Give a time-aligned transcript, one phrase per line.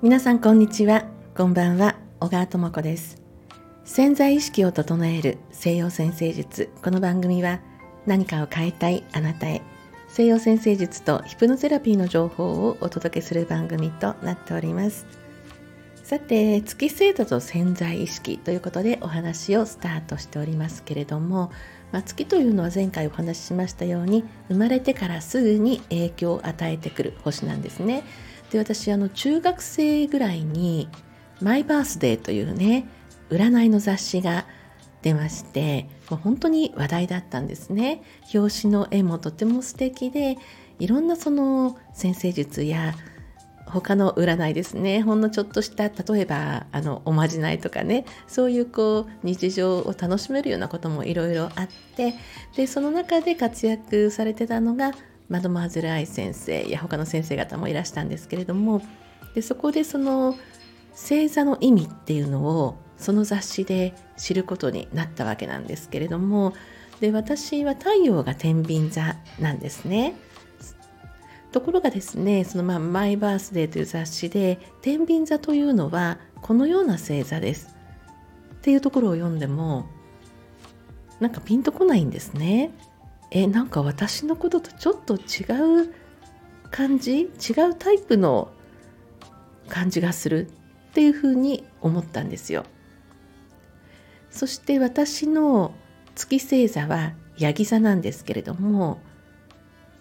[0.00, 1.04] 皆さんこんにちは。
[1.36, 1.96] こんばんは。
[2.18, 3.20] 小川智子です。
[3.84, 6.70] 潜在意識を整える西洋先生術。
[6.82, 7.60] この番組は
[8.06, 9.60] 何かを変えたいあなたへ。
[10.08, 15.17] 西洋先生術とヒプノセラピーの情報をお届けする番組となっております。
[16.08, 21.52] さて月星座と潜在意識ということでお話をスタートしておりますけれども、
[21.92, 28.04] まあ、月というのは前回お話ししましたように生まれてからすぐに影響を与えてくる星なんですね。
[28.50, 30.88] で私あの中学生ぐらいに
[31.42, 32.88] マイバースデーというね
[33.28, 34.46] 占いの雑誌が
[35.02, 38.02] 出ましてもう本当に話題だったんですね。
[38.34, 40.38] 表紙の絵もとても素敵で
[40.78, 42.94] いろんなその先生術や
[43.70, 45.02] 他の占いですね。
[45.02, 48.04] ほんのちょっとした例えばあのおまじないとかね。
[48.26, 52.14] そういうこう日常を楽しめるようなこともいろいろあって。
[52.56, 54.92] でその中で活躍されてたのが
[55.28, 58.82] マドマーゼル愛先生や他の先生方もいらしたんですけれども。
[59.34, 60.36] でそこでその
[60.92, 66.54] 星座の意味っていうのをその雑誌で知ることになったわけなんですけれども。
[67.00, 70.16] で私は太陽が天秤座なんですね。
[71.52, 77.74] ところがですねそのまあマイバースデーという雑誌で天秤座というのはこのような星座です
[78.54, 79.86] っていうところを読んでも
[81.20, 82.70] なんかピンとこないんですね。
[83.30, 85.94] えなんか私のこととちょっと違う
[86.70, 87.22] 感じ？
[87.22, 87.26] 違
[87.70, 88.50] うタイプの
[89.68, 90.48] 感じがする？
[90.90, 92.64] っていうふうに思ったんですよ。
[94.30, 95.74] そして私の
[96.14, 99.00] 月星座はヤギ座なんですけれども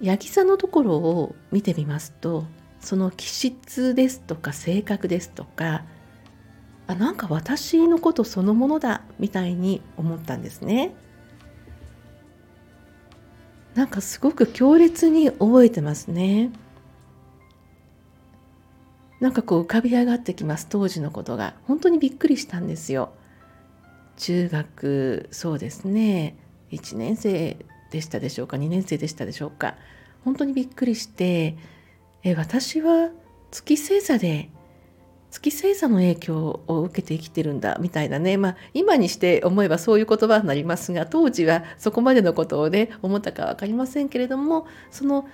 [0.00, 2.44] ヤギ座のところを見てみますと
[2.80, 5.84] その気質ですとか性格ですとか
[6.86, 10.94] あなんか私のことそのものだみたいに思ったんですね。
[13.74, 16.50] なんかすごく強烈に覚えてますね。
[19.20, 23.12] なんかこう浮かび上がってきます当時のことが本当にびっくりしたんですよ。
[24.16, 26.36] 中学そうですね
[26.72, 27.56] 1年生
[27.90, 29.74] でしたでしょうか？2年生でしたでしょうか？
[30.24, 31.56] 本当にびっくりして
[32.22, 33.10] え私は
[33.50, 34.50] 月星座で
[35.30, 45.28] 月星座の影響を受けて生きてるんだみたいなね、まあ、今にして思えばそういう言葉になりますが当時はそこまでのことをね思ったか分かりませんけれどもその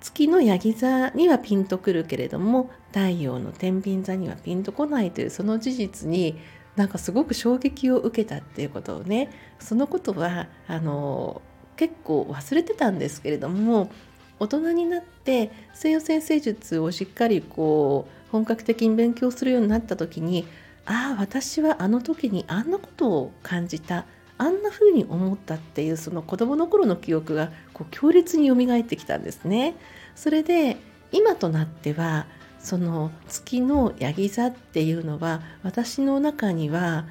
[0.00, 6.38] 月のヤギ座にはピンとくるけれども太陽の天秤座にはピンとこないというその事実に
[6.76, 11.42] なんかすごく衝撃を受けたっていうことをねそのことはあの
[11.82, 13.90] 結構忘れてたんですけれども
[14.38, 20.46] 大人になって西洋先生術をしっかりこう本格的に勉強するようになった時に
[20.86, 24.06] ああ私はあの時にあんなことを感じた
[24.38, 29.74] あんな風に思ったっていうその子供の頃の記憶がこう強烈に蘇ってきたんですね。
[30.14, 30.76] それで
[31.10, 32.26] 今となっては
[32.60, 37.06] その月のヤギ座っていうのは私の中には、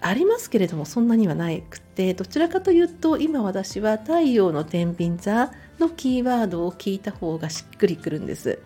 [0.00, 8.58] あ、りますけれどもそんなにはないくてどちらかというと今私は太陽の天秤座のキーワードを聞いた方がしっくりくるんです。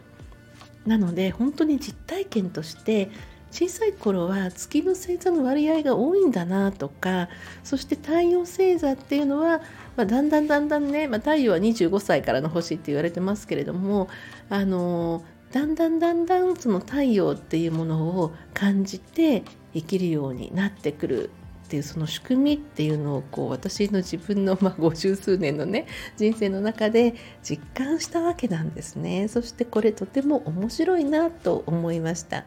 [0.86, 3.10] なので本当に実体験として
[3.50, 7.28] 小さい頃は月の星座の割合が多いんだなとか
[7.64, 9.60] そして太陽星座っていうのは、
[9.96, 14.08] まあ、だんだんだんだんね、まあ、太陽は25歳からの星って言われてますけれども
[14.48, 19.42] あのだんだんだんだんその太陽っていうものを感じて
[19.74, 21.30] 生きるようになってくる
[21.66, 29.28] っていうその仕組みっていうのをこう私の自分のまあ50数年のね人生の中で実感したわけなんですね。
[29.28, 32.44] そしてこれとても面白いなと思いました。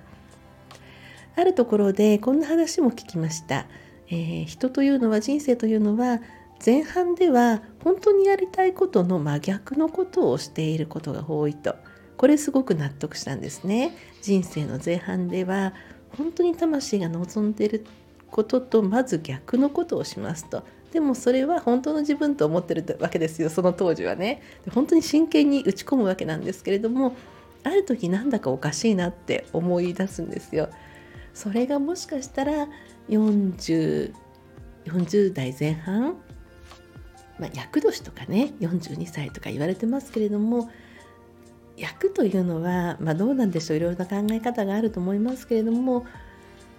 [1.35, 3.65] あるところでこんな話も聞きました、
[4.07, 6.19] えー、人というのは人生というのは
[6.63, 11.75] 前半では本当にやりたいことの真逆のことをしていることが多いと。
[12.17, 13.95] これすごく納得したんですね。
[14.21, 15.73] 人生の前半では
[16.17, 17.85] 本当に魂が望んでいる
[18.29, 20.63] こととまず逆のことをしますと。
[20.91, 24.41] でもそれは本当の自分と思ってるわけですよその当時はね。
[24.73, 27.15] 本当に真剣に打ち込むわけなんですけれども
[27.63, 30.69] ある時なんだかおかしいなって思い出すんですよ。
[31.33, 32.67] それがもしかしたら
[33.09, 34.13] 40
[34.85, 36.17] 40代前半
[37.39, 40.69] まあ、厄年とかね42歳とか言われてますけれども
[41.77, 46.05] 役というのは、まあ、どうなんでしょういろいろな考え方があると思いますけれども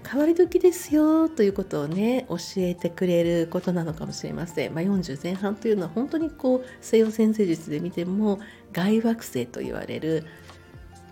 [0.08, 8.38] 変わり時ですよということをね教えてくれることなのかもしれません、まあ、40前半というのは本当にこう西洋先生術で見ても
[8.72, 10.26] 外惑星と言われる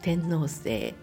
[0.03, 0.95] 天王星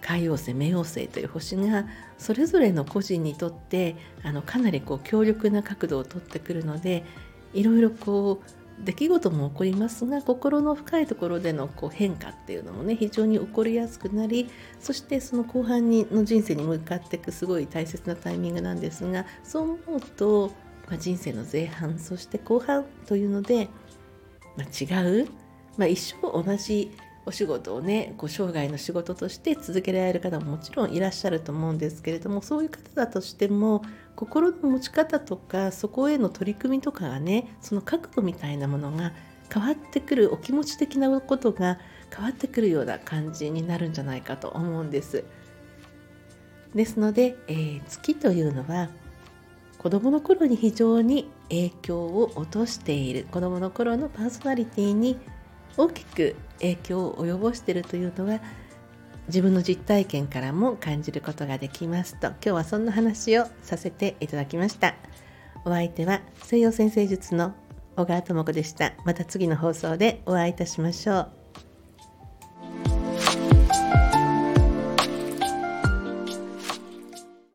[0.00, 1.86] 海王星冥王星という星が
[2.16, 7.04] それぞれの個人にとってあのかなりこう強力な角度をとってくるので
[7.52, 14.48] いろいろこう出来事も起こりますが心の深いところでのこう変化っていうのもね非常に起こりやすくなり
[14.80, 20.52] そしてその後半にの人生に向かっていくすごい大切なタイミングなんですがそう思うと、
[20.88, 23.68] まあ、人生の前半そして後半というので、
[24.56, 25.28] まあ、違う、
[25.76, 26.92] まあ、一生同じ
[27.28, 33.82] お仕事をねこう生涯の仕事として続けられる方ももちろんいらっしゃると思うんですけれどもそういう方だとしても
[34.16, 39.12] 心の持ち方とかそこへの取り組みとかがねその角度みたいなものが
[39.52, 41.78] 変わってくるお気持ち的なことが
[42.14, 45.24] 変わってくるような感じになるんじゃないかと思うんです。
[46.74, 48.88] ですので、えー、月というのは
[49.76, 55.18] 子どもの頃に非常に影響を落としている子どもの頃のパーソナリティに
[55.78, 58.40] 大きく影響を及ぼしているというのは
[59.28, 64.94] 自分の実体験からも感じることができますと今日はそんな話をさせていただきました。
[65.64, 67.54] お相手は西洋先生術の
[67.96, 68.94] 小川智子でした。
[69.04, 71.37] また次の放送でお会いいたしましょう。